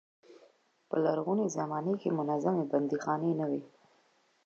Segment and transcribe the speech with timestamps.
[0.89, 3.61] په لرغونې زمانه کې منظمې بندیخانې نه وې.